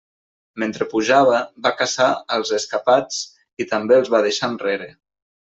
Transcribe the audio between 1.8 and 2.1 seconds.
caçar